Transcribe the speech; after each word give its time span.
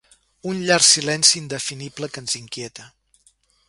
Un 0.51 0.61
llarg 0.69 0.87
silenci 0.87 1.37
indefinible 1.43 2.13
que 2.17 2.23
ens 2.25 2.39
inquieta. 2.43 2.93